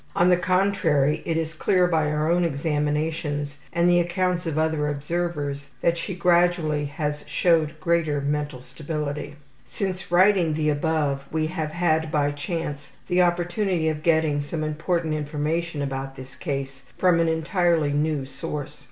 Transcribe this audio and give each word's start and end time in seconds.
On 0.15 0.29
the 0.29 0.35
contrary, 0.35 1.21
it 1.27 1.37
is 1.37 1.53
clear 1.53 1.85
by 1.85 2.07
our 2.11 2.27
own 2.27 2.43
examinations 2.43 3.59
and 3.71 3.87
the 3.87 3.99
accounts 3.99 4.47
of 4.47 4.57
other 4.57 4.87
observers 4.87 5.69
that 5.81 5.95
she 5.95 6.15
gradually 6.15 6.85
has 6.85 7.23
showed 7.27 7.79
greater 7.79 8.19
mental 8.19 8.63
stability. 8.63 9.35
(Since 9.67 10.11
writing 10.11 10.55
the 10.55 10.69
above, 10.71 11.25
we 11.31 11.45
have 11.45 11.69
had, 11.69 12.11
by 12.11 12.31
chance, 12.31 12.93
the 13.09 13.21
opportunity 13.21 13.89
of 13.89 14.01
getting 14.01 14.41
some 14.41 14.63
important 14.63 15.13
information 15.13 15.83
about 15.83 16.15
this 16.15 16.35
case 16.35 16.81
from 16.97 17.19
an 17.19 17.27
entirely 17.29 17.93
new 17.93 18.25
source. 18.25 18.79